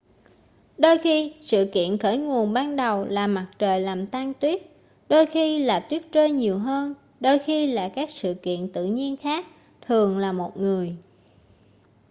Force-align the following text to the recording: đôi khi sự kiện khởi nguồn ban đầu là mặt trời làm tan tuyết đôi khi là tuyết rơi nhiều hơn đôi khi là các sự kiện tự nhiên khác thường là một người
đôi 0.77 0.97
khi 0.97 1.33
sự 1.41 1.69
kiện 1.73 1.97
khởi 1.97 2.17
nguồn 2.17 2.53
ban 2.53 2.75
đầu 2.75 3.05
là 3.05 3.27
mặt 3.27 3.51
trời 3.59 3.79
làm 3.81 4.07
tan 4.07 4.33
tuyết 4.33 4.61
đôi 5.09 5.25
khi 5.25 5.59
là 5.59 5.79
tuyết 5.89 6.01
rơi 6.11 6.31
nhiều 6.31 6.57
hơn 6.57 6.93
đôi 7.19 7.39
khi 7.39 7.67
là 7.67 7.89
các 7.95 8.09
sự 8.11 8.33
kiện 8.43 8.71
tự 8.73 8.85
nhiên 8.85 9.17
khác 9.17 9.45
thường 9.81 10.17
là 10.19 10.31
một 10.31 10.57
người 10.57 10.95